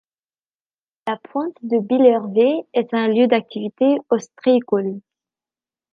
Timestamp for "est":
2.73-2.91